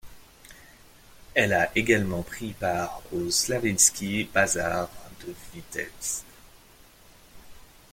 [1.35, 4.89] Elle a également pris part au Slavianski bazar
[5.27, 6.23] de Vitebsk.